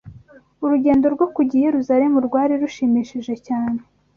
[0.63, 3.79] Urugendo rwo kujya i Yerusalemu rwari rushimishije cyane